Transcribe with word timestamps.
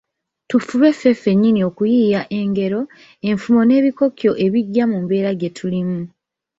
Tufube 0.49 0.89
ffe 0.95 1.09
ffennyini 1.15 1.61
okuyiiya 1.69 2.21
engero, 2.39 2.81
enfumo 3.29 3.61
n'ebikokyo 3.65 4.31
ebigya 4.45 4.83
mu 4.91 4.97
mbeera 5.03 5.31
gye 5.39 5.49
tulimu. 5.57 5.99